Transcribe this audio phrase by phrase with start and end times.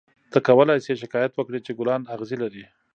[0.31, 2.63] ته کولای شې شکایت وکړې چې ګلان اغزي لري.